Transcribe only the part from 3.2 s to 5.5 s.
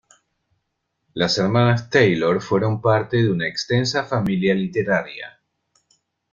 una extensa familia literaria.